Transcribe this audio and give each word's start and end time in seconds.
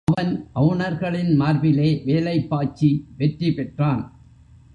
அவன் 0.03 0.47
அவுணர்களின் 0.55 1.35
மார்பிலே 1.35 2.01
வேலைப் 2.05 2.49
பாய்ச்சி 2.49 3.05
வெற்றி 3.17 3.53
பெற்றான். 3.53 4.19